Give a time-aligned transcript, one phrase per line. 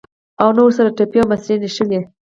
[0.41, 1.99] او نه ورسره ټپې او مصرۍ نښلي.